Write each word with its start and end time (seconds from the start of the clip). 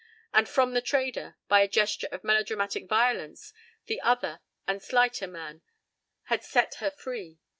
—And 0.33 0.49
from 0.49 0.73
the 0.73 0.81
trader, 0.81 1.35
by 1.47 1.61
a 1.61 1.67
gesture 1.67 2.07
of 2.11 2.23
melodramatic 2.23 2.87
violence, 2.89 3.53
the 3.85 4.01
other 4.01 4.39
and 4.67 4.81
slighter 4.81 5.27
man 5.27 5.61
had 6.23 6.43
set 6.43 6.73
her 6.79 6.89
free. 6.89 7.37